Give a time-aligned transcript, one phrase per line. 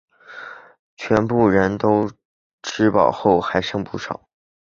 [0.97, 2.09] 全部人都
[2.63, 4.27] 吃饱后还剩不少